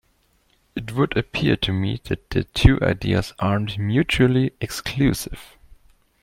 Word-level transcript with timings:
It 0.75 0.93
would 0.93 1.15
appear 1.15 1.55
to 1.57 1.71
me 1.71 2.01
that 2.05 2.31
the 2.31 2.45
two 2.45 2.79
ideas 2.81 3.33
aren't 3.37 3.77
mutually 3.77 4.49
exclusive. 4.59 5.59